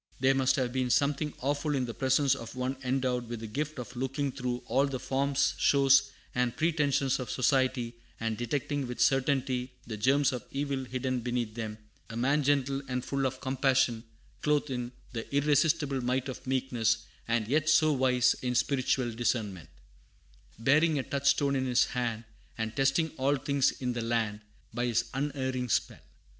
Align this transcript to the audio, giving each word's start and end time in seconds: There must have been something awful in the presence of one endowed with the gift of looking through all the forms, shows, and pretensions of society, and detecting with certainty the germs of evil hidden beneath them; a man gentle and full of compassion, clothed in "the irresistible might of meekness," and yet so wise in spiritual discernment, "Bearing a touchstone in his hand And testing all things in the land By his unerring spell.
There 0.19 0.33
must 0.33 0.55
have 0.55 0.73
been 0.73 0.89
something 0.89 1.31
awful 1.41 1.75
in 1.75 1.85
the 1.85 1.93
presence 1.93 2.33
of 2.33 2.55
one 2.55 2.75
endowed 2.83 3.29
with 3.29 3.39
the 3.41 3.45
gift 3.45 3.77
of 3.77 3.95
looking 3.95 4.31
through 4.31 4.63
all 4.65 4.87
the 4.87 4.99
forms, 4.99 5.53
shows, 5.59 6.09
and 6.33 6.57
pretensions 6.57 7.19
of 7.19 7.29
society, 7.29 7.93
and 8.19 8.35
detecting 8.35 8.87
with 8.87 8.99
certainty 8.99 9.73
the 9.85 9.97
germs 9.97 10.31
of 10.33 10.43
evil 10.49 10.85
hidden 10.85 11.19
beneath 11.19 11.53
them; 11.53 11.77
a 12.09 12.17
man 12.17 12.41
gentle 12.41 12.81
and 12.87 13.05
full 13.05 13.27
of 13.27 13.39
compassion, 13.41 14.03
clothed 14.41 14.71
in 14.71 14.91
"the 15.13 15.31
irresistible 15.35 16.01
might 16.01 16.27
of 16.29 16.47
meekness," 16.47 17.05
and 17.27 17.47
yet 17.47 17.69
so 17.69 17.93
wise 17.93 18.33
in 18.41 18.55
spiritual 18.55 19.11
discernment, 19.11 19.69
"Bearing 20.57 20.97
a 20.97 21.03
touchstone 21.03 21.55
in 21.55 21.67
his 21.67 21.85
hand 21.85 22.23
And 22.57 22.75
testing 22.75 23.11
all 23.17 23.35
things 23.35 23.69
in 23.73 23.93
the 23.93 24.01
land 24.01 24.39
By 24.73 24.87
his 24.87 25.05
unerring 25.13 25.69
spell. 25.69 26.01